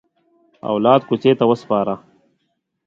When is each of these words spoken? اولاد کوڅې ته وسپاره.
اولاد 0.71 1.01
کوڅې 1.07 1.31
ته 1.39 1.45
وسپاره. 1.51 1.93